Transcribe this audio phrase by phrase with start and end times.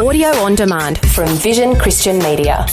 [0.00, 2.64] Audio on demand from Vision Christian Media.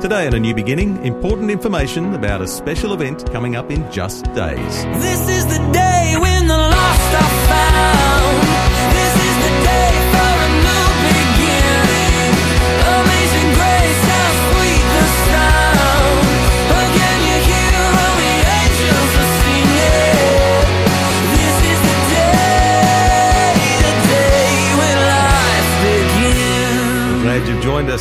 [0.00, 4.24] Today on A New Beginning, important information about a special event coming up in just
[4.32, 4.84] days.
[4.94, 8.49] This is the day when the lost are found.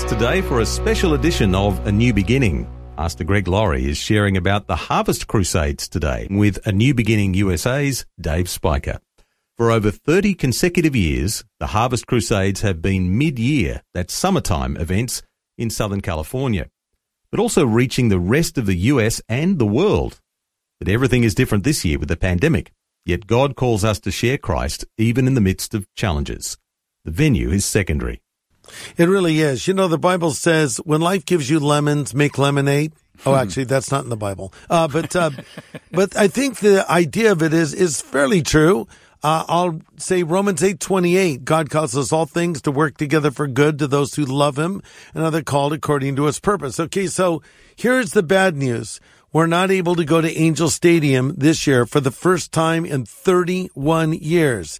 [0.03, 2.69] Us today for a special edition of A New Beginning.
[2.95, 8.05] Pastor Greg Laurie is sharing about the Harvest Crusades today with A New Beginning USA's
[8.19, 8.99] Dave Spiker.
[9.57, 15.21] For over 30 consecutive years, the Harvest Crusades have been mid-year, that's summertime events
[15.57, 16.69] in Southern California,
[17.31, 20.21] but also reaching the rest of the US and the world.
[20.79, 22.71] But everything is different this year with the pandemic.
[23.05, 26.57] Yet God calls us to share Christ even in the midst of challenges.
[27.05, 28.21] The venue is secondary.
[28.97, 29.67] It really is.
[29.67, 32.93] You know, the Bible says when life gives you lemons, make lemonade.
[33.25, 34.53] Oh, actually, that's not in the Bible.
[34.69, 35.31] Uh, but, uh,
[35.91, 38.87] but I think the idea of it is, is fairly true.
[39.21, 41.43] Uh, I'll say Romans eight twenty eight.
[41.43, 44.81] God causes all things to work together for good to those who love Him
[45.13, 46.79] and are called according to His purpose.
[46.79, 47.41] Okay, so
[47.75, 49.01] here's the bad news.
[49.33, 53.05] We're not able to go to Angel Stadium this year for the first time in
[53.05, 54.79] 31 years.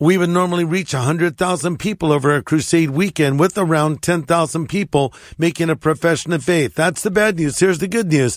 [0.00, 5.70] We would normally reach 100,000 people over a crusade weekend with around 10,000 people making
[5.70, 6.74] a profession of faith.
[6.74, 7.60] That's the bad news.
[7.60, 8.36] Here's the good news.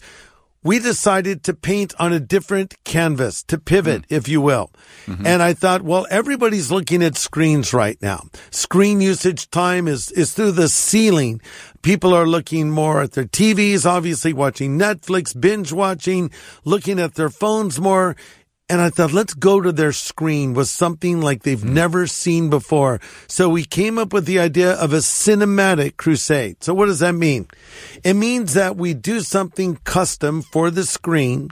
[0.61, 4.13] We decided to paint on a different canvas, to pivot, hmm.
[4.13, 4.69] if you will.
[5.07, 5.25] Mm-hmm.
[5.25, 8.23] And I thought, well, everybody's looking at screens right now.
[8.51, 11.41] Screen usage time is, is through the ceiling.
[11.81, 16.29] People are looking more at their TVs, obviously watching Netflix, binge watching,
[16.65, 18.15] looking at their phones more.
[18.69, 21.73] And I thought, let's go to their screen with something like they've hmm.
[21.73, 22.99] never seen before.
[23.27, 26.63] So we came up with the idea of a cinematic crusade.
[26.63, 27.47] So what does that mean?
[28.03, 31.49] It means that we do something custom for the screen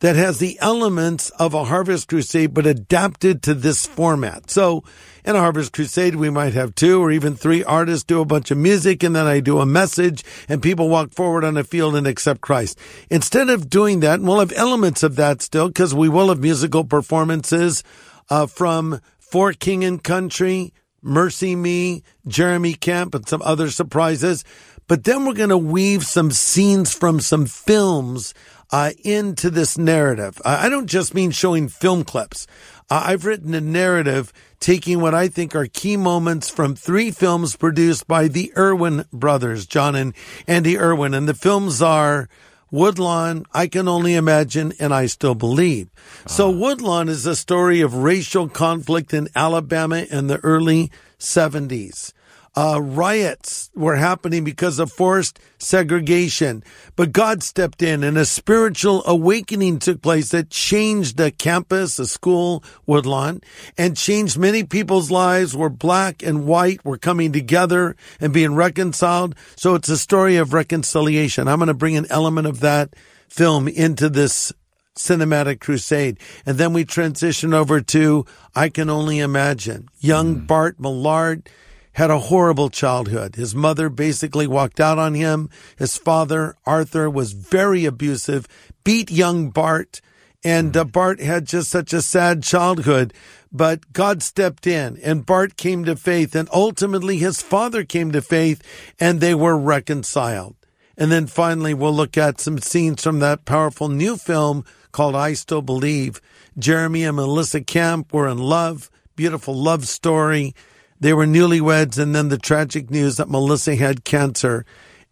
[0.00, 4.50] that has the elements of a Harvest Crusade, but adapted to this format.
[4.50, 4.84] So
[5.26, 8.52] in a Harvest Crusade, we might have two or even three artists do a bunch
[8.52, 11.96] of music and then I do a message and people walk forward on a field
[11.96, 12.78] and accept Christ.
[13.10, 16.84] Instead of doing that, we'll have elements of that still because we will have musical
[16.84, 17.82] performances,
[18.30, 20.72] uh, from For King and Country,
[21.04, 24.44] MercyMe, Jeremy Camp, and some other surprises.
[24.86, 28.32] But then we're going to weave some scenes from some films
[28.70, 30.40] uh, into this narrative.
[30.44, 32.46] I I don't just mean showing film clips.
[32.88, 37.56] Uh, I've written a narrative taking what I think are key moments from three films
[37.56, 40.14] produced by the Erwin brothers, Jon and
[40.46, 41.14] Andy Erwin.
[41.14, 42.28] And the films are
[42.70, 45.88] Woodlawn, I Can Only Imagine, and I Still Believe.
[46.26, 46.50] So ah.
[46.50, 52.12] Woodlawn is a story of racial conflict in Alabama in the early 70s.
[52.56, 56.64] Uh, riots were happening because of forced segregation,
[56.96, 62.06] but God stepped in and a spiritual awakening took place that changed the campus, the
[62.06, 63.42] school, Woodlawn,
[63.76, 69.34] and changed many people's lives where black and white were coming together and being reconciled.
[69.56, 71.48] So it's a story of reconciliation.
[71.48, 72.94] I'm going to bring an element of that
[73.28, 74.50] film into this
[74.96, 76.18] cinematic crusade.
[76.46, 78.24] And then we transition over to
[78.54, 79.88] I Can Only Imagine.
[80.00, 81.50] Young Bart Millard
[81.96, 83.36] had a horrible childhood.
[83.36, 85.48] His mother basically walked out on him.
[85.78, 88.46] His father, Arthur, was very abusive,
[88.84, 90.02] beat young Bart.
[90.44, 93.14] And uh, Bart had just such a sad childhood,
[93.50, 98.20] but God stepped in and Bart came to faith and ultimately his father came to
[98.20, 98.62] faith
[99.00, 100.54] and they were reconciled.
[100.98, 105.32] And then finally, we'll look at some scenes from that powerful new film called I
[105.32, 106.20] Still Believe.
[106.58, 110.54] Jeremy and Melissa Camp were in love, beautiful love story.
[111.00, 114.64] They were newlyweds, and then the tragic news that Melissa had cancer.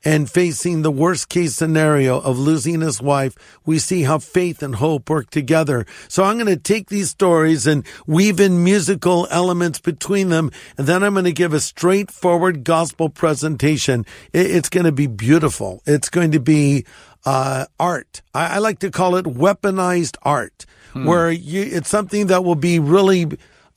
[0.06, 3.34] And facing the worst case scenario of losing his wife,
[3.65, 5.87] we see how faith and hope work together.
[6.09, 10.50] So I'm going to take these stories and weave in musical elements between them.
[10.77, 14.05] And then I'm going to give a straightforward gospel presentation.
[14.35, 15.82] It's going to be beautiful.
[15.87, 16.85] It's going to be,
[17.25, 18.20] uh, art.
[18.35, 22.79] I, I like to call it weaponized art, where you, it's something that will be
[22.79, 23.26] really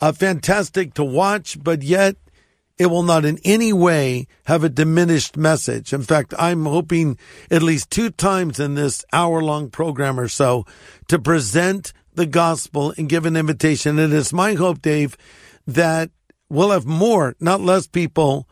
[0.02, 2.16] uh, fantastic to watch, but yet
[2.78, 5.94] it will not in any way have a diminished message.
[5.94, 7.18] In fact, I'm hoping
[7.50, 10.66] at least two times in this hour long program or so
[11.08, 13.98] to present the gospel and give an invitation.
[13.98, 15.18] And It is my hope, Dave,
[15.66, 16.12] that
[16.50, 18.48] we'll have more, not less people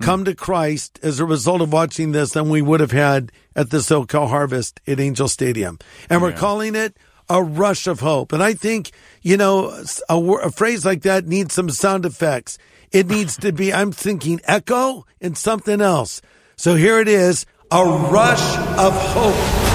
[0.00, 3.70] come to Christ as a result of watching this than we would have had at
[3.70, 5.78] the SoCal Harvest at Angel Stadium.
[6.10, 6.96] And we're calling it
[7.28, 8.32] a rush of hope.
[8.32, 8.90] And I think,
[9.22, 12.58] you know, a, a phrase like that needs some sound effects.
[12.92, 16.22] It needs to be, I'm thinking echo and something else.
[16.56, 19.70] So here it is, a rush of hope.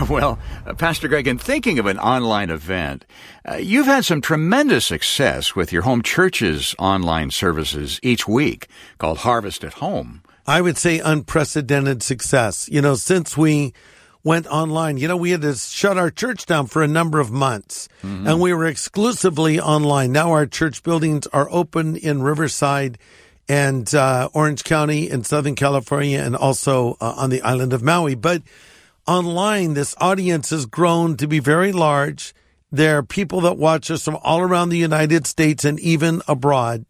[0.08, 3.04] Well, uh, Pastor Greg, in thinking of an online event,
[3.46, 8.66] uh, you've had some tremendous success with your home church's online services each week
[8.98, 10.22] called Harvest at Home.
[10.46, 12.68] I would say unprecedented success.
[12.68, 13.74] You know, since we
[14.22, 17.30] went online, you know, we had to shut our church down for a number of
[17.30, 17.88] months
[18.26, 20.12] and we were exclusively online.
[20.12, 22.98] Now our church buildings are open in Riverside
[23.48, 28.14] and uh, Orange County in Southern California and also uh, on the island of Maui.
[28.14, 28.42] But
[29.06, 32.34] online, this audience has grown to be very large.
[32.70, 36.84] There are people that watch us from all around the United States and even abroad.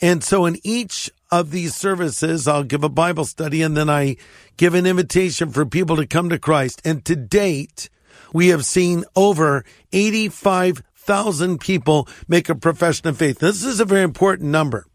[0.00, 4.16] And so in each of these services, I'll give a Bible study and then I
[4.56, 6.82] give an invitation for people to come to Christ.
[6.84, 7.88] And to date,
[8.32, 13.38] we have seen over 85,000 people make a profession of faith.
[13.38, 14.86] This is a very important number.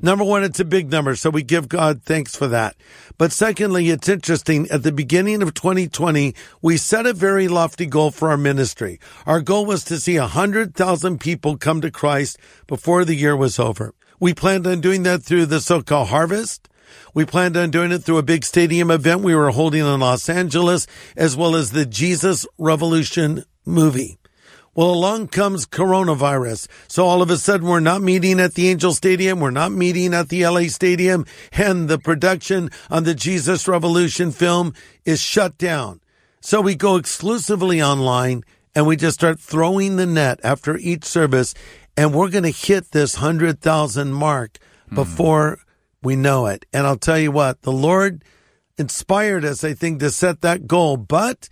[0.00, 2.76] Number one, it's a big number, so we give God thanks for that.
[3.16, 4.68] But secondly, it's interesting.
[4.70, 9.00] At the beginning of 2020, we set a very lofty goal for our ministry.
[9.26, 12.38] Our goal was to see 100,000 people come to Christ
[12.68, 13.92] before the year was over.
[14.20, 16.68] We planned on doing that through the SoCal Harvest.
[17.14, 20.28] We planned on doing it through a big stadium event we were holding in Los
[20.28, 20.86] Angeles,
[21.16, 24.18] as well as the Jesus Revolution movie.
[24.74, 26.68] Well, along comes coronavirus.
[26.88, 29.40] So all of a sudden we're not meeting at the Angel Stadium.
[29.40, 34.74] We're not meeting at the LA Stadium and the production on the Jesus Revolution film
[35.04, 36.00] is shut down.
[36.40, 38.44] So we go exclusively online
[38.74, 41.54] and we just start throwing the net after each service
[41.98, 44.58] and we're going to hit this 100,000 mark
[44.88, 44.94] hmm.
[44.94, 45.58] before
[46.00, 46.64] we know it.
[46.72, 48.24] And I'll tell you what, the Lord
[48.78, 51.48] inspired us, I think, to set that goal, but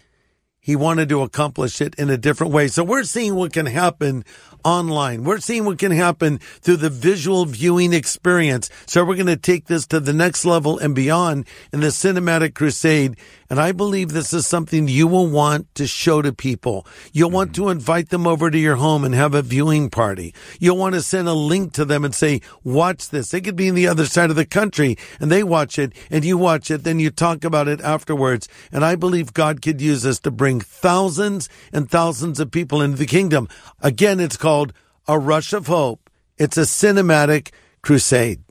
[0.60, 2.69] he wanted to accomplish it in a different way.
[2.69, 4.25] So we're seeing what can happen
[4.64, 5.25] online.
[5.25, 8.69] We're seeing what can happen through the visual viewing experience.
[8.87, 12.54] So we're going to take this to the next level and beyond in the cinematic
[12.54, 13.16] crusade.
[13.48, 16.87] And I believe this is something you will want to show to people.
[17.12, 17.64] You'll want mm-hmm.
[17.64, 20.34] to invite them over to your home and have a viewing party.
[20.58, 23.31] You'll want to send a link to them and say, watch this.
[23.31, 26.25] They could be in the other side of the country and they watch it and
[26.25, 26.84] you watch it.
[26.84, 28.48] Then you talk about it afterwards.
[28.72, 32.96] And I believe God could use us to bring thousands and thousands of people into
[32.96, 33.49] the kingdom.
[33.81, 34.72] Again, it's called
[35.06, 36.10] a rush of hope.
[36.38, 37.52] It's a cinematic
[37.82, 38.45] crusade.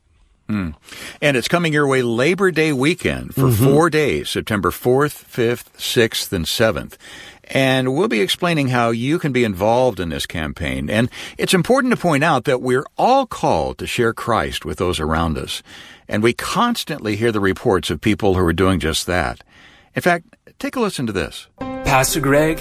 [0.50, 0.76] Mm.
[1.22, 3.64] And it's coming your way Labor Day weekend for mm-hmm.
[3.64, 6.98] four days, September 4th, 5th, 6th, and 7th.
[7.46, 10.90] And we'll be explaining how you can be involved in this campaign.
[10.90, 15.00] And it's important to point out that we're all called to share Christ with those
[15.00, 15.62] around us.
[16.08, 19.44] And we constantly hear the reports of people who are doing just that.
[19.96, 21.48] In fact, take a listen to this.
[21.60, 22.60] Pastor Greg,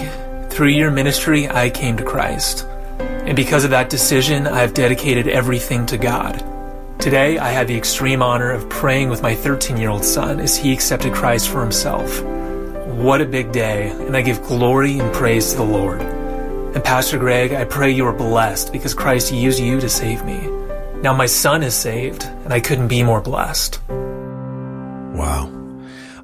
[0.50, 2.64] through your ministry, I came to Christ.
[2.98, 6.53] And because of that decision, I have dedicated everything to God.
[7.04, 10.56] Today, I had the extreme honor of praying with my 13 year old son as
[10.56, 12.22] he accepted Christ for himself.
[12.94, 16.00] What a big day, and I give glory and praise to the Lord.
[16.00, 20.48] And Pastor Greg, I pray you are blessed because Christ used you to save me.
[21.02, 23.82] Now my son is saved, and I couldn't be more blessed.
[23.90, 25.52] Wow.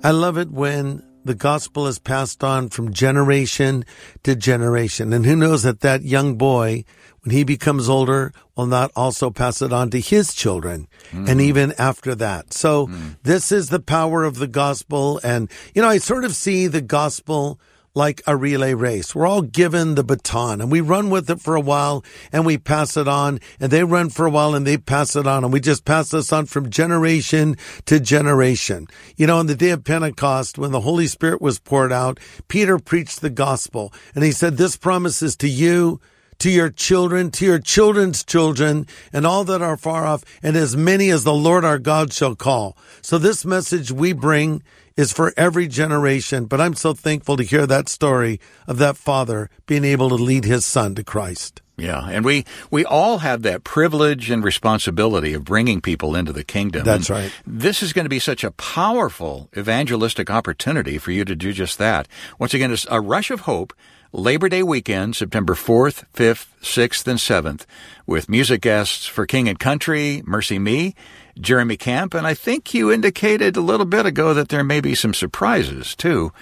[0.02, 3.84] I love it when the gospel is passed on from generation
[4.22, 5.12] to generation.
[5.12, 6.84] And who knows that that young boy,
[7.22, 11.42] when he becomes older, will not also pass it on to his children and mm.
[11.42, 12.52] even after that.
[12.52, 13.16] So mm.
[13.22, 15.20] this is the power of the gospel.
[15.22, 17.60] And, you know, I sort of see the gospel
[17.94, 19.14] like a relay race.
[19.14, 22.56] We're all given the baton and we run with it for a while and we
[22.56, 25.52] pass it on and they run for a while and they pass it on and
[25.52, 27.56] we just pass this on from generation
[27.86, 28.86] to generation.
[29.16, 32.78] You know, on the day of Pentecost, when the Holy Spirit was poured out, Peter
[32.78, 36.00] preached the gospel and he said, this promise is to you,
[36.40, 40.74] to your children, to your children's children, and all that are far off, and as
[40.74, 42.76] many as the Lord our God shall call.
[43.02, 44.62] So this message we bring
[44.96, 49.50] is for every generation, but I'm so thankful to hear that story of that father
[49.66, 51.62] being able to lead his son to Christ.
[51.80, 56.44] Yeah, and we we all have that privilege and responsibility of bringing people into the
[56.44, 56.84] kingdom.
[56.84, 57.32] That's And right.
[57.46, 61.78] This is going to be such a powerful evangelistic opportunity for you to do just
[61.78, 62.06] that.
[62.38, 63.72] Once again, it's a rush of hope.
[64.12, 67.64] Labor Day weekend, September 4th, 5th, 6th, and 7th,
[68.06, 70.94] with music guests for King and Country, MercyMe,
[71.38, 74.94] Jeremy Camp, and I think you indicated a little bit ago that there may be
[74.94, 76.32] some surprises too.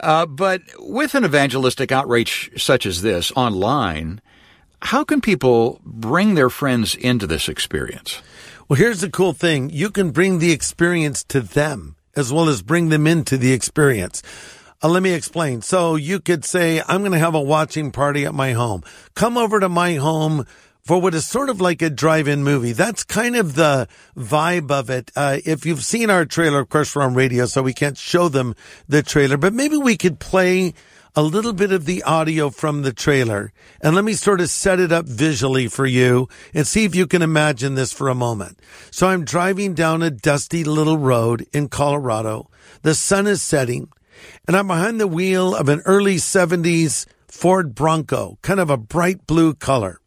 [0.00, 4.20] Uh, but with an evangelistic outreach such as this online,
[4.82, 8.20] how can people bring their friends into this experience?
[8.68, 9.70] Well, here's the cool thing.
[9.70, 14.22] You can bring the experience to them as well as bring them into the experience.
[14.82, 15.62] Uh, let me explain.
[15.62, 18.82] So you could say, I'm going to have a watching party at my home.
[19.14, 20.46] Come over to my home
[20.86, 22.70] for what is sort of like a drive-in movie.
[22.70, 25.10] That's kind of the vibe of it.
[25.16, 28.28] Uh, if you've seen our trailer, of course, we're on radio, so we can't show
[28.28, 28.54] them
[28.86, 30.74] the trailer, but maybe we could play
[31.16, 34.78] a little bit of the audio from the trailer and let me sort of set
[34.78, 38.60] it up visually for you and see if you can imagine this for a moment.
[38.92, 42.48] So I'm driving down a dusty little road in Colorado.
[42.82, 43.88] The sun is setting
[44.46, 49.26] and I'm behind the wheel of an early seventies Ford Bronco, kind of a bright
[49.26, 49.98] blue color.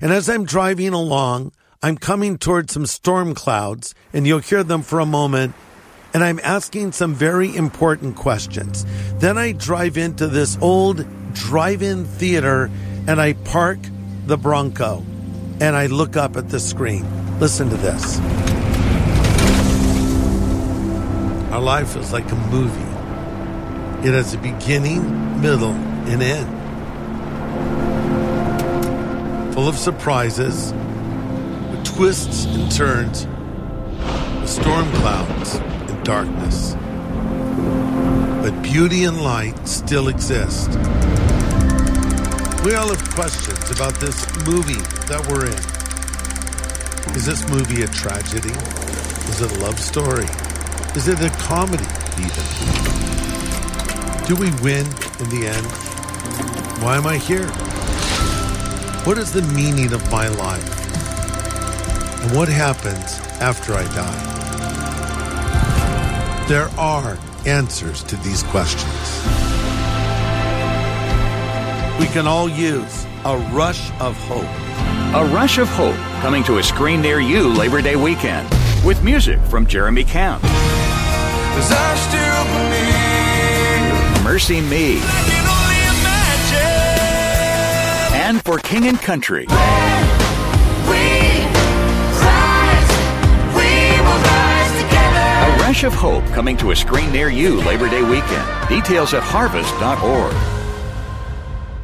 [0.00, 4.82] And as I'm driving along, I'm coming towards some storm clouds and you'll hear them
[4.82, 5.54] for a moment
[6.14, 8.84] and I'm asking some very important questions.
[9.14, 12.70] Then I drive into this old drive-in theater
[13.06, 13.78] and I park
[14.26, 15.04] the Bronco
[15.60, 17.06] and I look up at the screen.
[17.40, 18.18] Listen to this.
[21.50, 22.80] Our life is like a movie.
[24.06, 26.61] It has a beginning, middle, and end.
[29.52, 33.26] Full of surprises, with twists and turns,
[34.40, 36.74] with storm clouds and darkness.
[38.40, 40.70] But beauty and light still exist.
[42.64, 45.82] We all have questions about this movie that we're in.
[47.14, 48.54] Is this movie a tragedy?
[49.28, 50.28] Is it a love story?
[50.96, 51.84] Is it a comedy,
[52.18, 52.44] even?
[54.26, 54.86] Do we win
[55.20, 55.66] in the end?
[56.82, 57.50] Why am I here?
[59.04, 60.62] What is the meaning of my life?
[62.22, 64.28] And what happens after I die?
[66.48, 68.92] There are answers to these questions.
[71.98, 74.46] We can all use a rush of hope.
[75.14, 78.48] A Rush of Hope coming to a screen near you Labor Day weekend
[78.84, 85.00] with music from Jeremy Camp, 'Cause I still believe MercyMe,
[88.38, 88.40] I can only imagine.
[88.40, 89.46] and for King and Country.
[92.22, 92.90] Rise,
[93.54, 95.26] we will rise together.
[95.52, 98.68] A Rush of Hope coming to a screen near you Labor Day weekend.
[98.68, 100.34] Details at harvest.org.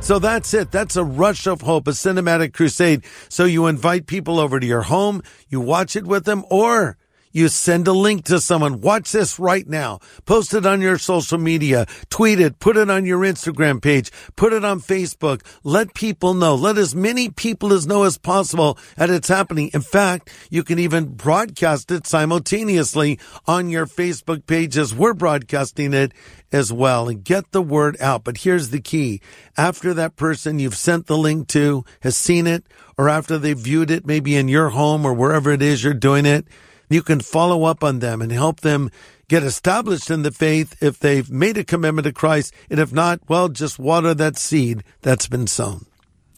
[0.00, 0.70] So that's it.
[0.70, 3.04] That's a rush of hope, a cinematic crusade.
[3.28, 6.96] So you invite people over to your home, you watch it with them, or
[7.38, 8.80] you send a link to someone.
[8.80, 10.00] Watch this right now.
[10.26, 11.86] Post it on your social media.
[12.10, 12.58] Tweet it.
[12.58, 14.10] Put it on your Instagram page.
[14.36, 15.42] Put it on Facebook.
[15.62, 16.54] Let people know.
[16.54, 19.70] Let as many people as know as possible that it's happening.
[19.72, 25.94] In fact, you can even broadcast it simultaneously on your Facebook page as we're broadcasting
[25.94, 26.12] it
[26.50, 28.24] as well and get the word out.
[28.24, 29.20] But here's the key.
[29.56, 32.64] After that person you've sent the link to has seen it
[32.96, 36.26] or after they've viewed it, maybe in your home or wherever it is you're doing
[36.26, 36.46] it,
[36.88, 38.90] you can follow up on them and help them
[39.28, 42.52] get established in the faith if they've made a commitment to Christ.
[42.70, 45.86] And if not, well, just water that seed that's been sown.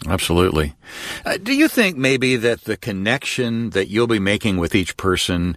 [0.06, 0.74] Absolutely.
[1.24, 5.56] Uh, do you think maybe that the connection that you'll be making with each person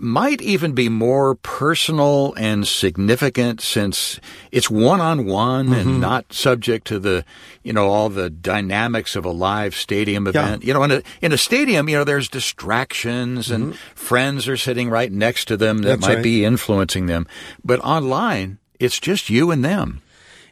[0.00, 4.20] might even be more personal and significant since
[4.50, 7.24] it's one on one and not subject to the,
[7.62, 10.64] you know, all the dynamics of a live stadium event.
[10.64, 14.90] You know, in a, in a stadium, you know, there's distractions and friends are sitting
[14.90, 16.22] right next to them that That's might right.
[16.22, 17.26] be influencing them.
[17.64, 20.02] But online, it's just you and them.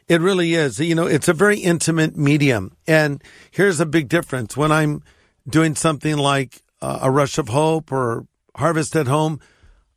[0.07, 0.79] It really is.
[0.79, 2.75] You know, it's a very intimate medium.
[2.87, 4.57] And here's a big difference.
[4.57, 5.01] When I'm
[5.47, 9.39] doing something like uh, a rush of hope or harvest at home,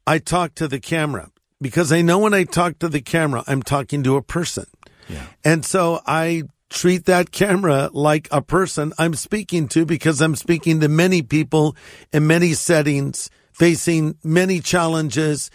[0.06, 3.62] I talk to the camera because I know when I talk to the camera, I'm
[3.62, 4.66] talking to a person.
[5.08, 5.26] Yeah.
[5.44, 10.80] And so I treat that camera like a person I'm speaking to because I'm speaking
[10.80, 11.76] to many people
[12.12, 15.50] in many settings, facing many challenges,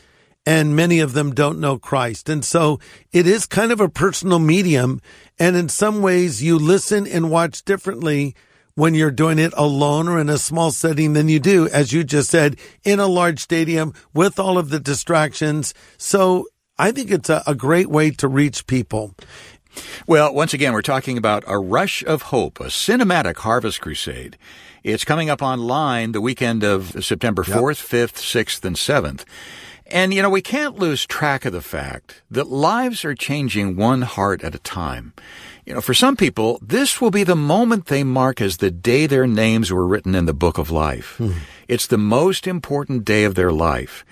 [0.46, 2.30] and many of them don't know Christ.
[2.30, 2.80] And so
[3.12, 5.02] it is kind of a personal medium.
[5.38, 8.36] And in some ways you listen and watch differently
[8.82, 12.04] when you're doing it alone or in a small setting than you do, as you
[12.04, 15.76] just said, in a large stadium with all of the distractions.
[16.00, 16.48] So
[16.80, 19.14] I think it's a, a great way to reach people.
[20.08, 24.36] Well, once again, we're talking about A Rush of Hope, a cinematic harvest crusade.
[24.84, 29.26] It's coming up online the weekend of September 4th, 5th, 6th, and 7th.
[29.86, 34.02] And, you know, we can't lose track of the fact that lives are changing one
[34.02, 35.14] heart at a time.
[35.66, 39.06] You know, for some people, this will be the moment they mark as the day
[39.06, 41.16] their names were written in the book of life.
[41.18, 41.32] Hmm.
[41.68, 44.04] It's the most important day of their life.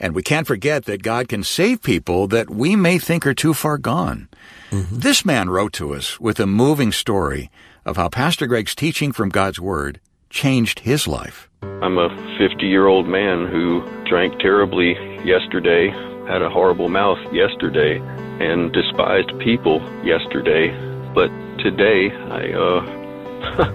[0.00, 3.54] And we can't forget that God can save people that we may think are too
[3.54, 4.28] far gone.
[4.70, 4.98] Mm-hmm.
[4.98, 7.50] This man wrote to us with a moving story
[7.84, 10.00] of how Pastor Greg's teaching from God's Word
[10.30, 11.48] changed his life.
[11.62, 14.92] I'm a 50 year old man who drank terribly
[15.24, 15.88] yesterday,
[16.28, 17.98] had a horrible mouth yesterday,
[18.40, 20.68] and despised people yesterday,
[21.14, 22.98] but today I uh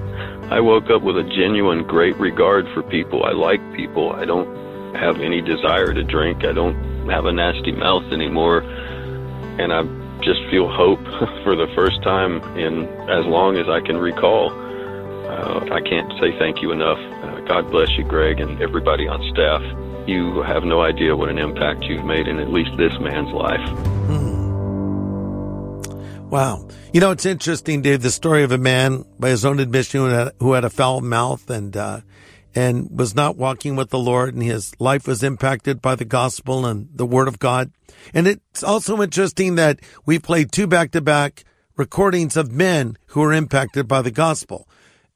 [0.51, 3.23] I woke up with a genuine great regard for people.
[3.23, 4.11] I like people.
[4.13, 6.45] I don't have any desire to drink.
[6.45, 8.59] I don't have a nasty mouth anymore.
[9.57, 9.83] And I
[10.21, 11.03] just feel hope
[11.43, 14.51] for the first time in as long as I can recall.
[14.51, 16.99] Uh, I can't say thank you enough.
[16.99, 19.61] Uh, God bless you, Greg, and everybody on staff.
[20.07, 24.42] You have no idea what an impact you've made in at least this man's life.
[26.33, 26.67] Wow.
[26.91, 30.05] You know, it's interesting, Dave, the story of a man by his own admission who
[30.07, 32.01] had, who had a foul mouth and, uh,
[32.55, 36.65] and was not walking with the Lord and his life was impacted by the gospel
[36.65, 37.71] and the word of God.
[38.15, 41.43] And it's also interesting that we played two back to back
[41.77, 44.67] recordings of men who were impacted by the gospel.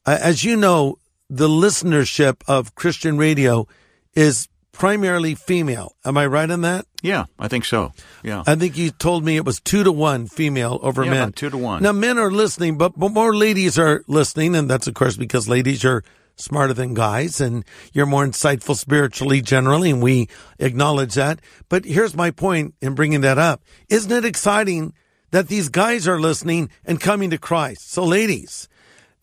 [0.06, 1.00] Uh, as you know,
[1.32, 3.68] the listenership of Christian radio
[4.14, 5.96] is primarily female.
[6.06, 6.86] Am I right on that?
[7.02, 7.92] Yeah, I think so.
[8.24, 8.44] Yeah.
[8.46, 11.32] I think you told me it was two to one female over Yeah, men.
[11.34, 11.82] two to one.
[11.84, 15.48] Now men are listening, but, but more ladies are listening, and that's of course because
[15.50, 16.04] ladies are
[16.36, 20.30] smarter than guys, and you're more insightful spiritually generally, and we
[20.60, 21.40] acknowledge that.
[21.70, 24.94] But here's my point in bringing that up: Isn't it exciting
[25.32, 27.92] that these guys are listening and coming to Christ?
[27.92, 28.70] So, ladies.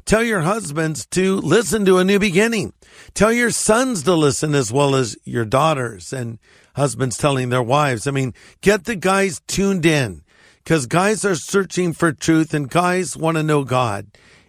[0.05, 2.75] Tell your husbands to listen to a new beginning.
[3.15, 6.39] Tell your sons to listen as well as your daughters and
[6.75, 8.07] husbands telling their wives.
[8.07, 10.23] I mean, get the guys tuned in
[10.63, 14.09] because guys are searching for truth and guys want to know God.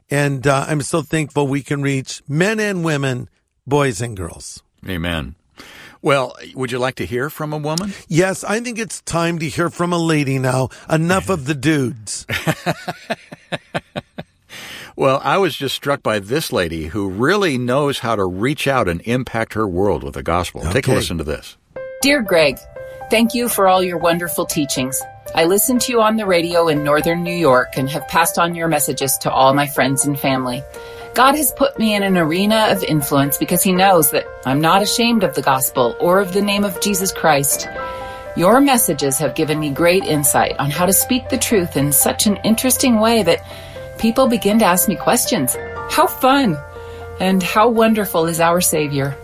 [0.09, 3.29] And uh, I'm so thankful we can reach men and women,
[3.65, 4.61] boys and girls.
[4.87, 5.35] Amen.
[6.01, 7.93] Well, would you like to hear from a woman?
[8.07, 10.69] Yes, I think it's time to hear from a lady now.
[10.89, 12.27] Enough of the dudes.
[14.97, 18.87] Well, I was just struck by this lady who really knows how to reach out
[18.87, 20.61] and impact her world with the gospel.
[20.71, 21.57] Take a listen to this.
[22.01, 22.57] Dear Greg,
[23.09, 25.01] thank you for all your wonderful teachings.
[25.33, 28.55] I listen to you on the radio in northern New York and have passed on
[28.55, 30.63] your messages to all my friends and family.
[31.13, 34.81] God has put me in an arena of influence because He knows that I'm not
[34.81, 37.67] ashamed of the gospel or of the name of Jesus Christ.
[38.37, 42.27] Your messages have given me great insight on how to speak the truth in such
[42.27, 43.41] an interesting way that
[43.97, 45.55] people begin to ask me questions.
[45.89, 46.57] How fun!
[47.19, 49.15] And how wonderful is our Savior?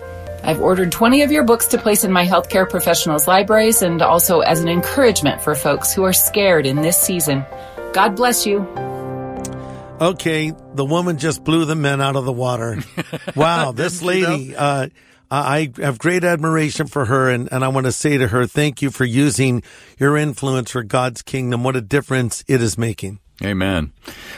[0.44, 4.40] I've ordered 20 of your books to place in my healthcare professionals' libraries and also
[4.40, 7.46] as an encouragement for folks who are scared in this season.
[7.94, 8.62] God bless you.
[10.00, 12.80] Okay, the woman just blew the men out of the water.
[13.36, 14.88] Wow, this lady, uh,
[15.30, 18.82] I have great admiration for her, and, and I want to say to her, thank
[18.82, 19.62] you for using
[20.00, 21.64] your influence for God's kingdom.
[21.64, 23.20] What a difference it is making.
[23.44, 23.92] Amen.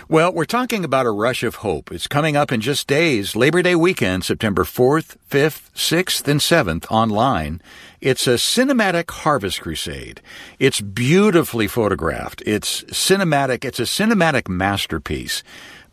[0.07, 1.91] Well, we're talking about a rush of hope.
[1.91, 6.89] It's coming up in just days, Labor Day weekend, September 4th, 5th, 6th, and 7th
[6.89, 7.61] online.
[7.99, 10.21] It's a cinematic harvest crusade.
[10.57, 12.43] It's beautifully photographed.
[12.45, 13.65] It's cinematic.
[13.65, 15.43] It's a cinematic masterpiece.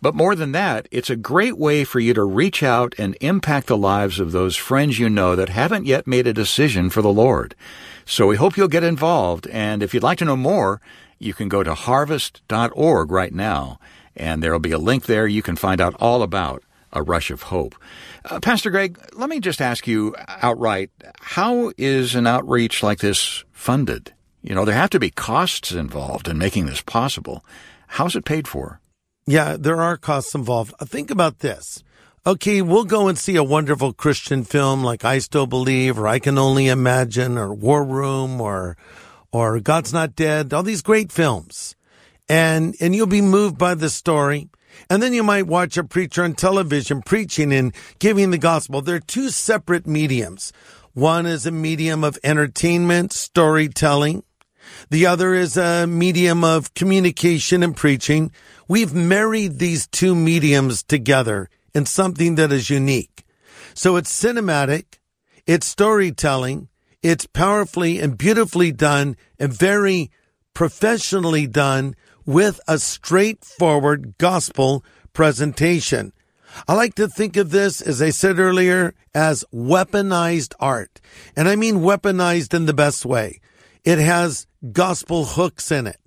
[0.03, 3.67] But more than that, it's a great way for you to reach out and impact
[3.67, 7.13] the lives of those friends you know that haven't yet made a decision for the
[7.13, 7.55] Lord.
[8.07, 9.47] So we hope you'll get involved.
[9.49, 10.81] And if you'd like to know more,
[11.21, 13.79] you can go to harvest.org right now,
[14.17, 15.27] and there will be a link there.
[15.27, 17.77] You can find out all about a rush of hope.
[18.25, 23.45] Uh, Pastor Greg, let me just ask you outright how is an outreach like this
[23.53, 24.13] funded?
[24.43, 27.45] You know, there have to be costs involved in making this possible.
[27.87, 28.81] How's it paid for?
[29.27, 30.75] Yeah, there are costs involved.
[30.81, 31.85] Uh, Think about this.
[32.27, 36.19] Okay, we'll go and see a wonderful Christian film like I Still Believe or I
[36.19, 38.77] Can Only Imagine or War Room or
[39.33, 41.77] or God's Not Dead, all these great films.
[42.29, 44.49] And and you'll be moved by the story.
[44.89, 48.83] And then you might watch a preacher on television preaching and giving the gospel.
[48.83, 50.53] They're two separate mediums.
[50.95, 54.23] One is a medium of entertainment, storytelling.
[54.91, 58.31] The other is a medium of communication and preaching.
[58.69, 63.25] We've married these two mediums together in something that is unique.
[63.75, 64.99] So it's cinematic,
[65.47, 66.69] it's storytelling,
[67.03, 70.11] it's powerfully and beautifully done and very
[70.55, 71.95] professionally done
[72.27, 76.13] with a straightforward gospel presentation.
[76.67, 81.01] I like to think of this, as I said earlier, as weaponized art.
[81.37, 83.41] And I mean weaponized in the best way.
[83.85, 85.99] It has gospel hooks in it.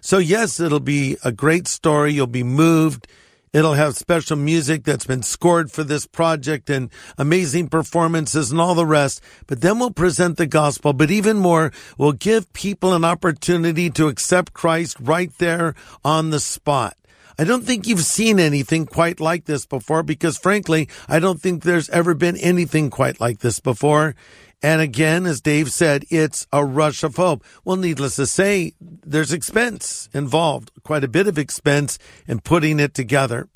[0.00, 2.12] So yes, it'll be a great story.
[2.12, 3.06] You'll be moved.
[3.52, 8.76] It'll have special music that's been scored for this project and amazing performances and all
[8.76, 9.20] the rest.
[9.48, 10.92] But then we'll present the gospel.
[10.92, 16.38] But even more, we'll give people an opportunity to accept Christ right there on the
[16.38, 16.96] spot.
[17.40, 21.64] I don't think you've seen anything quite like this before because frankly, I don't think
[21.64, 24.14] there's ever been anything quite like this before.
[24.62, 27.44] And again, as Dave said, it's a rush of hope.
[27.64, 32.92] Well, needless to say, there's expense involved, quite a bit of expense in putting it
[32.92, 33.48] together.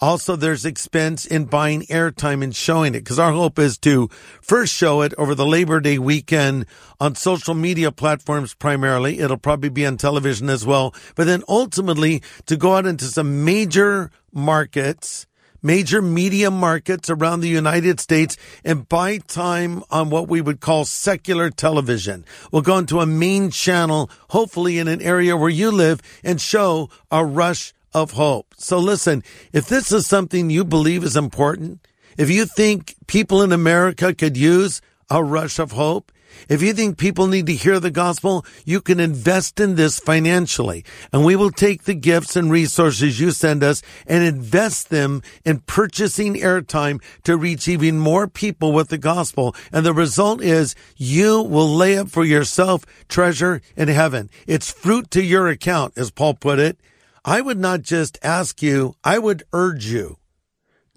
[0.00, 4.08] Also, there's expense in buying airtime and showing it because our hope is to
[4.40, 6.66] first show it over the Labor Day weekend
[7.00, 9.18] on social media platforms primarily.
[9.18, 13.44] It'll probably be on television as well, but then ultimately to go out into some
[13.44, 15.26] major markets
[15.62, 20.84] major media markets around the United States and buy time on what we would call
[20.84, 22.24] secular television.
[22.52, 26.90] We'll go into a main channel, hopefully in an area where you live and show
[27.10, 28.54] a rush of hope.
[28.58, 33.52] So listen, if this is something you believe is important, if you think people in
[33.52, 36.12] America could use a rush of hope,
[36.48, 40.84] if you think people need to hear the gospel, you can invest in this financially.
[41.12, 45.60] And we will take the gifts and resources you send us and invest them in
[45.60, 49.54] purchasing airtime to reach even more people with the gospel.
[49.72, 54.30] And the result is you will lay up for yourself treasure in heaven.
[54.46, 56.78] It's fruit to your account, as Paul put it.
[57.24, 60.18] I would not just ask you, I would urge you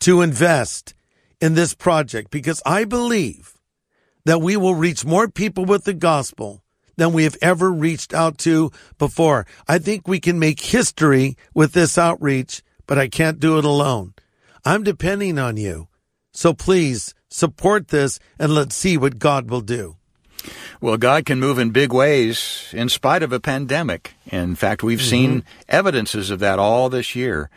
[0.02, 0.94] to invest
[1.40, 3.58] in this project because I believe
[4.26, 6.64] that we will reach more people with the gospel
[6.98, 9.46] than we have ever reached out to before.
[9.68, 14.14] I think we can make history with this outreach, but I can't do it alone.
[14.66, 15.88] I'm depending on you.
[16.34, 19.98] So please support this and let's see what God will do.
[20.80, 24.14] Well, God can move in big ways in spite of a pandemic.
[24.26, 27.50] In fact, we've seen evidences of that all this year.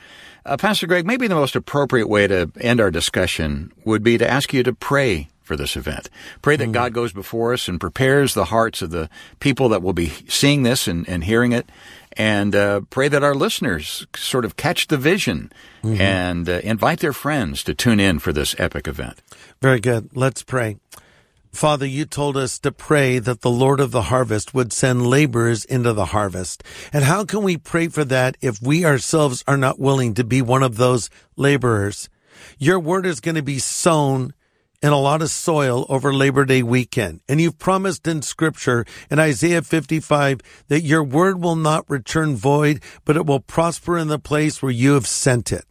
[0.44, 4.30] Uh, Pastor Greg, maybe the most appropriate way to end our discussion would be to
[4.30, 6.10] ask you to pray for this event.
[6.42, 9.92] Pray that God goes before us and prepares the hearts of the people that will
[9.92, 11.70] be seeing this and, and hearing it.
[12.16, 15.52] And uh, pray that our listeners sort of catch the vision
[15.82, 19.20] and uh, invite their friends to tune in for this epic event.
[19.60, 20.10] Very good.
[20.16, 20.78] Let's pray.
[21.54, 25.64] Father, you told us to pray that the Lord of the harvest would send laborers
[25.64, 26.64] into the harvest.
[26.92, 30.42] And how can we pray for that if we ourselves are not willing to be
[30.42, 32.08] one of those laborers?
[32.58, 34.34] Your word is going to be sown
[34.84, 37.22] in a lot of soil over Labor Day weekend.
[37.26, 42.82] And you've promised in scripture in Isaiah 55 that your word will not return void,
[43.06, 45.64] but it will prosper in the place where you have sent it.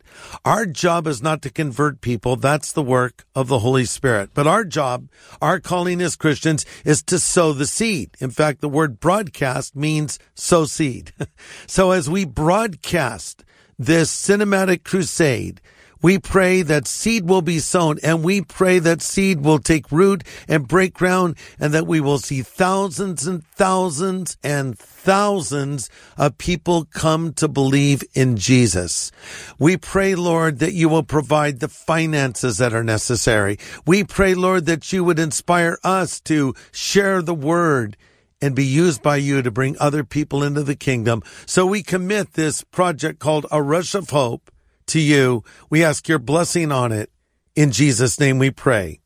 [0.44, 2.38] Our job is not to convert people.
[2.38, 4.32] That's the work of the Holy Spirit.
[4.34, 8.18] But our job, our calling as Christians is to sow the seed.
[8.20, 11.14] In fact, the word broadcast means sow seed.
[11.68, 13.46] so as we broadcast
[13.78, 15.62] this cinematic crusade,
[16.04, 20.24] we pray that seed will be sown and we pray that seed will take root
[20.50, 26.86] and break ground and that we will see thousands and thousands and thousands of people
[26.86, 29.12] come to believe in Jesus.
[29.58, 33.58] We pray, Lord, that you will provide the finances that are necessary.
[33.88, 37.96] We pray, Lord, that you would inspire us to share the word
[38.42, 41.24] and be used by you to bring other people into the kingdom.
[41.46, 44.52] So we commit this project called A Rush of Hope
[44.94, 45.44] to you.
[45.70, 47.12] We ask your blessing on it.
[47.56, 49.02] In Jesus' name we pray.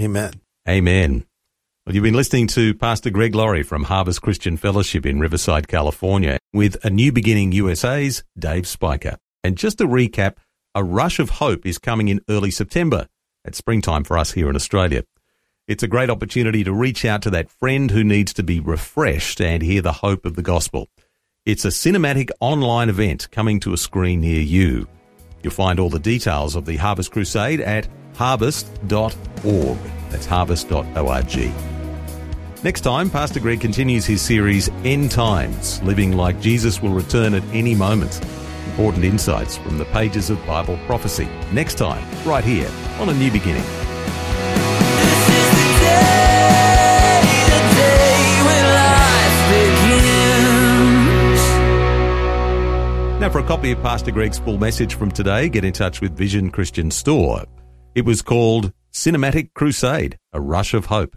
[0.00, 0.34] Amen.
[0.68, 1.24] Amen.
[1.84, 6.38] Well, you've been listening to Pastor Greg Laurie from Harvest Christian Fellowship in Riverside, California,
[6.52, 9.16] with A New Beginning USA's Dave Spiker.
[9.42, 10.36] And just to recap,
[10.76, 13.08] A Rush of Hope is coming in early September.
[13.44, 15.02] It's springtime for us here in Australia.
[15.66, 19.40] It's a great opportunity to reach out to that friend who needs to be refreshed
[19.40, 20.88] and hear the hope of the gospel.
[21.44, 24.86] It's a cinematic online event coming to a screen near you.
[25.42, 29.78] You'll find all the details of the Harvest Crusade at harvest.org.
[30.10, 31.52] That's harvest.org.
[32.62, 37.42] Next time, Pastor Greg continues his series End Times, living like Jesus will return at
[37.52, 38.20] any moment.
[38.66, 41.28] Important insights from the pages of Bible prophecy.
[41.52, 43.64] Next time, right here on A New Beginning.
[53.32, 56.50] For a copy of Pastor Greg's full message from today, get in touch with Vision
[56.50, 57.46] Christian Store.
[57.94, 61.16] It was called Cinematic Crusade, A Rush of Hope.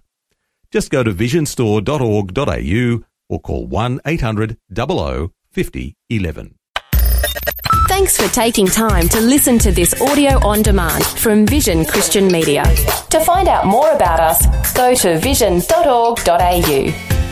[0.71, 6.56] Just go to visionstore.org.au or call 1 800 00 50 11.
[7.88, 12.63] Thanks for taking time to listen to this audio on demand from Vision Christian Media.
[13.10, 17.24] To find out more about us, go to vision.org.au.